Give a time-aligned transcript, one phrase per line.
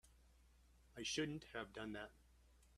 [0.97, 2.09] I shouldn't have done that.